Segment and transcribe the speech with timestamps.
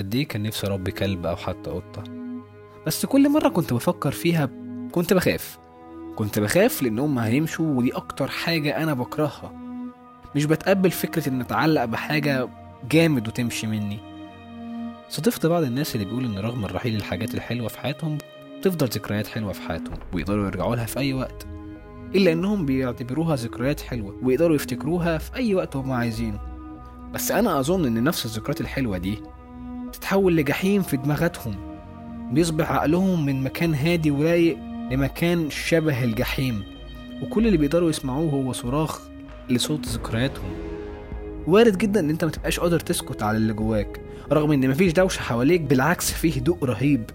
[0.00, 2.04] قد إيه كان نفسي أربي كلب أو حتى قطة.
[2.86, 4.48] بس كل مرة كنت بفكر فيها
[4.92, 5.58] كنت بخاف.
[6.16, 9.52] كنت بخاف لانهم هيمشوا ودي أكتر حاجة أنا بكرهها.
[10.36, 12.48] مش بتقبل فكرة إن اتعلق بحاجة
[12.90, 13.98] جامد وتمشي مني.
[15.08, 18.18] صادفت بعض الناس اللي بيقول إن رغم الرحيل الحاجات الحلوة في حياتهم
[18.62, 21.46] تفضل ذكريات حلوة في حياتهم ويقدروا يرجعوا لها في أي وقت.
[22.14, 26.40] إلا إنهم بيعتبروها ذكريات حلوة ويقدروا يفتكروها في أي وقت هم عايزينه.
[27.14, 29.22] بس أنا أظن إن نفس الذكريات الحلوة دي
[30.10, 31.54] تتحول لجحيم في دماغاتهم
[32.32, 34.58] بيصبح عقلهم من مكان هادي ورايق
[34.90, 36.62] لمكان شبه الجحيم.
[37.22, 39.00] وكل اللي بيقدروا يسمعوه هو صراخ
[39.50, 40.50] لصوت ذكرياتهم.
[41.46, 44.00] وارد جدا إن أنت ما تبقاش قادر تسكت على اللي جواك
[44.32, 47.10] رغم إن مفيش دوشة حواليك بالعكس فيه هدوء رهيب.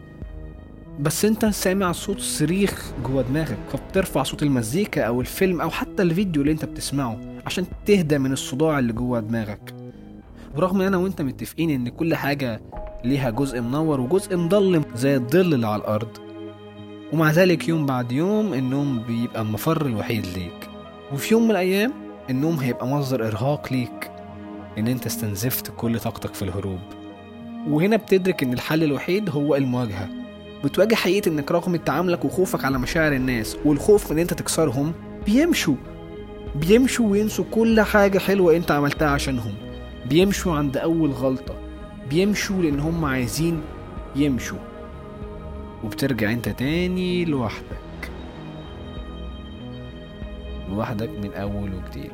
[1.00, 6.41] بس أنت سامع صوت صريخ جوه دماغك فبترفع صوت المزيكا أو الفيلم أو حتى الفيديو
[6.41, 9.74] اللي أنت بتسمعه عشان تهدى من الصداع اللي جوه دماغك.
[10.55, 12.62] برغم إن أنا وأنت متفقين إن كل حاجة
[13.05, 16.08] ليها جزء منور وجزء مضلم زي الظل اللي على الأرض.
[17.13, 20.70] ومع ذلك يوم بعد يوم النوم بيبقى المفر الوحيد ليك.
[21.13, 21.93] وفي يوم من الأيام
[22.30, 24.12] النوم هيبقى مصدر إرهاق ليك
[24.77, 26.80] إن أنت استنزفت كل طاقتك في الهروب.
[27.70, 30.10] وهنا بتدرك إن الحل الوحيد هو المواجهة.
[30.63, 34.93] بتواجه حقيقة إنك رغم تعاملك وخوفك على مشاعر الناس والخوف من أنت تكسرهم
[35.26, 35.76] بيمشوا.
[36.55, 39.54] بيمشوا وينسوا كل حاجة حلوة أنت عملتها عشانهم.
[40.10, 41.55] بيمشوا عند أول غلطة.
[42.10, 43.62] بيمشوا لأن هم عايزين
[44.16, 44.60] يمشوا.
[45.84, 48.12] وبترجع أنت تاني لوحدك.
[50.70, 52.12] لوحدك من أول وجديد.